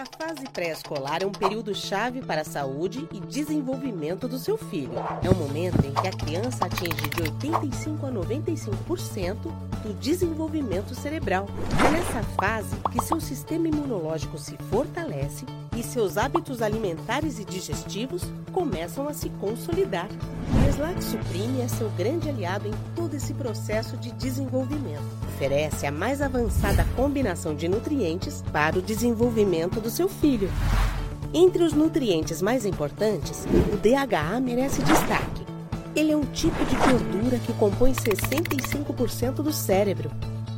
A 0.00 0.06
fase 0.06 0.48
pré-escolar 0.50 1.22
é 1.22 1.26
um 1.26 1.30
período 1.30 1.74
chave 1.74 2.22
para 2.22 2.40
a 2.40 2.44
saúde 2.44 3.06
e 3.12 3.20
desenvolvimento 3.20 4.26
do 4.26 4.38
seu 4.38 4.56
filho. 4.56 4.94
É 5.22 5.28
um 5.28 5.34
momento 5.34 5.84
em 5.84 5.92
que 5.92 6.08
a 6.08 6.10
criança 6.10 6.64
atinge 6.64 7.06
de 7.10 7.20
85 7.20 8.06
a 8.06 8.10
95% 8.10 9.34
do 9.82 9.92
desenvolvimento 10.00 10.94
cerebral. 10.94 11.46
É 11.86 11.90
nessa 11.90 12.22
fase 12.40 12.74
que 12.90 13.04
seu 13.04 13.20
sistema 13.20 13.68
imunológico 13.68 14.38
se 14.38 14.56
fortalece 14.70 15.44
e 15.76 15.82
seus 15.82 16.16
hábitos 16.16 16.62
alimentares 16.62 17.38
e 17.38 17.44
digestivos 17.44 18.22
começam 18.54 19.06
a 19.06 19.12
se 19.12 19.28
consolidar. 19.28 20.08
O 20.08 20.70
Slack 20.70 21.04
Supreme 21.04 21.60
é 21.60 21.68
seu 21.68 21.90
grande 21.90 22.30
aliado 22.30 22.66
em 22.66 22.74
todo 22.96 23.12
esse 23.12 23.34
processo 23.34 23.98
de 23.98 24.10
desenvolvimento. 24.12 25.29
Oferece 25.40 25.86
a 25.86 25.90
mais 25.90 26.20
avançada 26.20 26.86
combinação 26.94 27.54
de 27.54 27.66
nutrientes 27.66 28.44
para 28.52 28.78
o 28.78 28.82
desenvolvimento 28.82 29.80
do 29.80 29.88
seu 29.88 30.06
filho. 30.06 30.50
Entre 31.32 31.62
os 31.62 31.72
nutrientes 31.72 32.42
mais 32.42 32.66
importantes, 32.66 33.46
o 33.72 33.76
DHA 33.78 34.38
merece 34.38 34.82
destaque. 34.82 35.46
Ele 35.96 36.12
é 36.12 36.16
um 36.16 36.26
tipo 36.26 36.62
de 36.66 36.76
gordura 36.76 37.38
que 37.38 37.54
compõe 37.54 37.92
65% 37.92 39.36
do 39.36 39.50
cérebro 39.50 40.10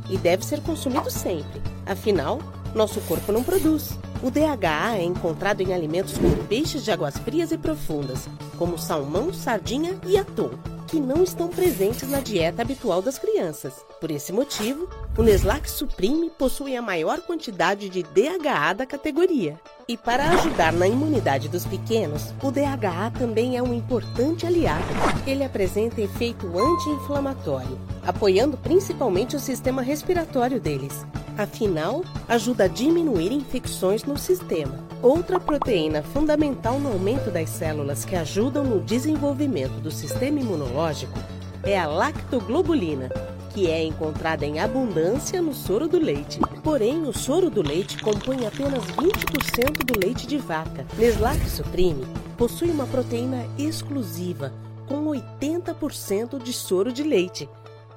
e 0.09 0.17
deve 0.17 0.45
ser 0.45 0.59
consumido 0.59 1.09
sempre, 1.09 1.61
afinal, 1.85 2.39
nosso 2.75 2.99
corpo 3.01 3.31
não 3.31 3.41
produz. 3.41 3.97
O 4.23 4.31
DHA 4.31 4.95
é 4.95 5.03
encontrado 5.03 5.59
em 5.59 5.73
alimentos 5.73 6.17
como 6.17 6.37
peixes 6.45 6.85
de 6.85 6.91
águas 6.91 7.17
frias 7.17 7.51
e 7.51 7.57
profundas, 7.57 8.29
como 8.57 8.77
salmão, 8.77 9.33
sardinha 9.33 9.99
e 10.07 10.17
atum, 10.17 10.51
que 10.87 10.97
não 10.97 11.23
estão 11.23 11.49
presentes 11.49 12.09
na 12.09 12.21
dieta 12.21 12.61
habitual 12.61 13.01
das 13.01 13.19
crianças. 13.19 13.85
Por 13.99 14.09
esse 14.09 14.31
motivo, 14.31 14.87
o 15.17 15.23
Neslac 15.23 15.69
Supreme 15.69 16.29
possui 16.29 16.73
a 16.77 16.81
maior 16.81 17.19
quantidade 17.19 17.89
de 17.89 18.01
DHA 18.01 18.71
da 18.71 18.85
categoria. 18.85 19.59
E 19.89 19.97
para 19.97 20.29
ajudar 20.29 20.71
na 20.71 20.87
imunidade 20.87 21.49
dos 21.49 21.65
pequenos, 21.65 22.33
o 22.41 22.49
DHA 22.49 23.11
também 23.19 23.57
é 23.57 23.61
um 23.61 23.73
importante 23.73 24.47
aliado. 24.47 24.85
Ele 25.27 25.43
apresenta 25.43 25.99
efeito 25.99 26.47
anti-inflamatório, 26.47 27.77
apoiando 28.05 28.55
principalmente 28.55 29.35
o 29.35 29.39
sistema 29.39 29.81
respiratório 29.81 30.61
deles. 30.61 31.05
Afinal, 31.37 32.03
ajuda 32.27 32.65
a 32.65 32.67
diminuir 32.67 33.31
infecções 33.31 34.03
no 34.03 34.17
sistema. 34.17 34.77
Outra 35.01 35.39
proteína 35.39 36.03
fundamental 36.03 36.79
no 36.79 36.91
aumento 36.91 37.31
das 37.31 37.49
células 37.49 38.05
que 38.05 38.15
ajudam 38.15 38.63
no 38.63 38.79
desenvolvimento 38.79 39.81
do 39.81 39.89
sistema 39.89 40.39
imunológico 40.39 41.17
é 41.63 41.79
a 41.79 41.87
lactoglobulina, 41.87 43.09
que 43.51 43.67
é 43.67 43.83
encontrada 43.83 44.45
em 44.45 44.59
abundância 44.59 45.41
no 45.41 45.55
soro 45.55 45.87
do 45.87 45.97
leite. 45.97 46.39
Porém, 46.63 47.01
o 47.03 47.13
soro 47.13 47.49
do 47.49 47.61
leite 47.61 47.97
compõe 47.97 48.45
apenas 48.45 48.83
20% 48.85 49.85
do 49.85 49.99
leite 49.99 50.27
de 50.27 50.37
vaca. 50.37 50.85
Neslac 50.97 51.49
Supreme 51.49 52.05
possui 52.37 52.69
uma 52.69 52.85
proteína 52.85 53.45
exclusiva, 53.57 54.53
com 54.87 55.05
80% 55.05 56.41
de 56.41 56.53
soro 56.53 56.93
de 56.93 57.03
leite, 57.03 57.49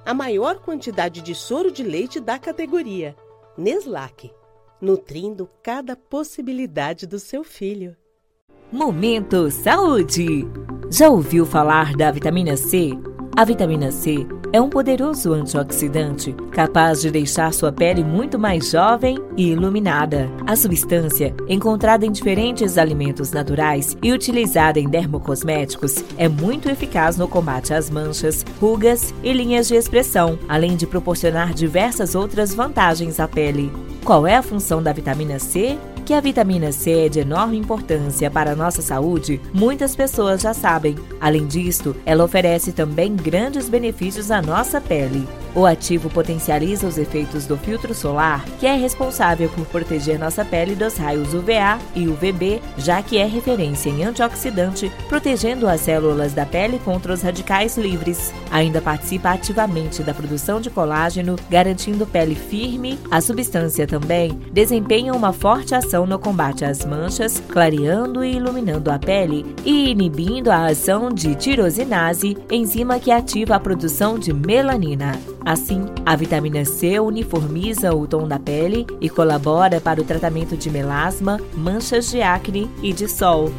a 0.06 0.14
maior 0.14 0.56
quantidade 0.60 1.20
de 1.20 1.34
soro 1.34 1.70
de 1.70 1.82
leite 1.82 2.20
da 2.20 2.38
categoria. 2.38 3.14
Neslac, 3.56 4.30
nutrindo 4.80 5.48
cada 5.62 5.96
possibilidade 5.96 7.06
do 7.06 7.18
seu 7.18 7.42
filho. 7.42 7.96
Momento 8.70 9.50
Saúde! 9.50 10.44
Já 10.90 11.08
ouviu 11.08 11.46
falar 11.46 11.94
da 11.96 12.10
vitamina 12.10 12.56
C? 12.56 12.90
A 13.36 13.44
vitamina 13.44 13.90
C 13.90 14.26
é 14.56 14.60
um 14.60 14.70
poderoso 14.70 15.34
antioxidante 15.34 16.34
capaz 16.50 17.02
de 17.02 17.10
deixar 17.10 17.52
sua 17.52 17.70
pele 17.70 18.02
muito 18.02 18.38
mais 18.38 18.70
jovem 18.70 19.18
e 19.36 19.50
iluminada. 19.50 20.30
A 20.46 20.56
substância, 20.56 21.34
encontrada 21.46 22.06
em 22.06 22.10
diferentes 22.10 22.78
alimentos 22.78 23.32
naturais 23.32 23.94
e 24.02 24.14
utilizada 24.14 24.80
em 24.80 24.88
dermocosméticos, 24.88 25.96
é 26.16 26.26
muito 26.26 26.70
eficaz 26.70 27.18
no 27.18 27.28
combate 27.28 27.74
às 27.74 27.90
manchas, 27.90 28.46
rugas 28.58 29.12
e 29.22 29.30
linhas 29.30 29.68
de 29.68 29.74
expressão, 29.74 30.38
além 30.48 30.74
de 30.74 30.86
proporcionar 30.86 31.52
diversas 31.52 32.14
outras 32.14 32.54
vantagens 32.54 33.20
à 33.20 33.28
pele. 33.28 33.70
Qual 34.06 34.26
é 34.26 34.36
a 34.36 34.42
função 34.42 34.82
da 34.82 34.90
vitamina 34.90 35.38
C? 35.38 35.76
Que 36.06 36.14
a 36.14 36.20
vitamina 36.20 36.70
C 36.70 37.06
é 37.06 37.08
de 37.08 37.18
enorme 37.18 37.56
importância 37.56 38.30
para 38.30 38.52
a 38.52 38.54
nossa 38.54 38.80
saúde, 38.80 39.40
muitas 39.52 39.96
pessoas 39.96 40.40
já 40.40 40.54
sabem. 40.54 40.94
Além 41.20 41.48
disto, 41.48 41.96
ela 42.06 42.22
oferece 42.22 42.70
também 42.70 43.16
grandes 43.16 43.68
benefícios 43.68 44.30
à 44.30 44.40
nossa 44.40 44.80
pele. 44.80 45.26
O 45.56 45.64
ativo 45.64 46.10
potencializa 46.10 46.86
os 46.86 46.98
efeitos 46.98 47.46
do 47.46 47.56
filtro 47.56 47.94
solar, 47.94 48.44
que 48.60 48.66
é 48.66 48.76
responsável 48.76 49.48
por 49.48 49.64
proteger 49.64 50.18
nossa 50.18 50.44
pele 50.44 50.74
dos 50.74 50.98
raios 50.98 51.32
UVA 51.32 51.78
e 51.94 52.06
UVB, 52.06 52.60
já 52.76 53.00
que 53.00 53.16
é 53.16 53.24
referência 53.24 53.88
em 53.88 54.04
antioxidante, 54.04 54.92
protegendo 55.08 55.66
as 55.66 55.80
células 55.80 56.34
da 56.34 56.44
pele 56.44 56.78
contra 56.80 57.10
os 57.10 57.22
radicais 57.22 57.78
livres. 57.78 58.34
Ainda 58.50 58.82
participa 58.82 59.30
ativamente 59.30 60.02
da 60.02 60.12
produção 60.12 60.60
de 60.60 60.68
colágeno, 60.68 61.36
garantindo 61.48 62.06
pele 62.06 62.34
firme. 62.34 62.98
A 63.10 63.22
substância 63.22 63.86
também 63.86 64.38
desempenha 64.52 65.14
uma 65.14 65.32
forte 65.32 65.74
ação 65.74 66.06
no 66.06 66.18
combate 66.18 66.66
às 66.66 66.84
manchas, 66.84 67.42
clareando 67.48 68.22
e 68.22 68.36
iluminando 68.36 68.90
a 68.90 68.98
pele 68.98 69.56
e 69.64 69.90
inibindo 69.90 70.50
a 70.50 70.66
ação 70.66 71.10
de 71.10 71.34
tirosinase, 71.34 72.36
enzima 72.50 73.00
que 73.00 73.10
ativa 73.10 73.56
a 73.56 73.60
produção 73.60 74.18
de 74.18 74.34
melanina. 74.34 75.18
Assim, 75.46 75.84
a 76.04 76.16
vitamina 76.16 76.64
C 76.64 76.98
uniformiza 76.98 77.94
o 77.94 78.04
tom 78.04 78.26
da 78.26 78.36
pele 78.36 78.84
e 79.00 79.08
colabora 79.08 79.80
para 79.80 80.00
o 80.00 80.04
tratamento 80.04 80.56
de 80.56 80.68
melasma, 80.68 81.40
manchas 81.54 82.10
de 82.10 82.20
acne 82.20 82.68
e 82.82 82.92
de 82.92 83.06
sol. 83.08 83.52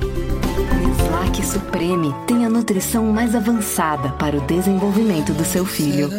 Neslac 0.82 1.46
Supreme 1.46 2.14
tem 2.28 2.46
a 2.46 2.50
nutrição 2.50 3.06
mais 3.06 3.34
avançada 3.34 4.10
para 4.20 4.36
o 4.36 4.42
desenvolvimento 4.42 5.32
do 5.32 5.46
seu 5.46 5.66
filho. 5.66 6.10